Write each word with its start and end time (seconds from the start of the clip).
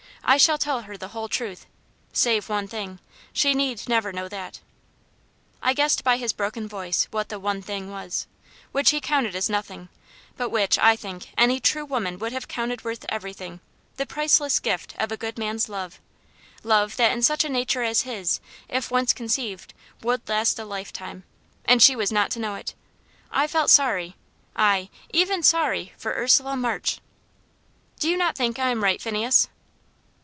I 0.23 0.37
shall 0.37 0.59
tell 0.59 0.83
her 0.83 0.95
the 0.95 1.09
whole 1.09 1.27
truth 1.27 1.65
save 2.13 2.47
one 2.47 2.65
thing. 2.67 2.99
She 3.33 3.53
need 3.53 3.89
never 3.89 4.13
know 4.13 4.29
that." 4.29 4.61
I 5.61 5.73
guessed 5.73 6.05
by 6.05 6.15
his 6.15 6.31
broken 6.31 6.69
voice 6.69 7.05
what 7.11 7.27
the 7.27 7.37
"one 7.39 7.61
thing" 7.61 7.89
was; 7.91 8.27
which 8.71 8.91
he 8.91 9.01
counted 9.01 9.35
as 9.35 9.49
nothing; 9.49 9.89
but 10.37 10.49
which, 10.49 10.79
I 10.79 10.95
think, 10.95 11.29
any 11.37 11.59
true 11.59 11.83
woman 11.83 12.17
would 12.19 12.31
have 12.31 12.47
counted 12.47 12.85
worth 12.85 13.03
everything 13.09 13.59
the 13.97 14.05
priceless 14.05 14.59
gift 14.59 14.95
of 14.99 15.11
a 15.11 15.17
good 15.17 15.37
man's 15.37 15.67
love. 15.67 15.99
Love, 16.63 16.95
that 16.95 17.11
in 17.11 17.21
such 17.23 17.43
a 17.43 17.49
nature 17.49 17.83
as 17.83 18.03
his, 18.03 18.39
if 18.69 18.89
once 18.89 19.11
conceived, 19.11 19.73
would 20.01 20.29
last 20.29 20.57
a 20.59 20.63
lifetime. 20.63 21.25
And 21.65 21.83
she 21.83 21.93
was 21.93 22.09
not 22.11 22.31
to 22.31 22.39
know 22.39 22.55
it! 22.55 22.73
I 23.31 23.47
felt 23.47 23.69
sorry 23.71 24.15
ay, 24.55 24.89
even 25.11 25.43
sorry 25.43 25.91
for 25.97 26.13
Ursula 26.13 26.55
March. 26.55 27.01
"Do 27.99 28.07
you 28.07 28.15
not 28.15 28.37
think 28.37 28.59
I 28.59 28.69
am 28.69 28.81
right, 28.83 29.01
Phineas?" 29.01 29.49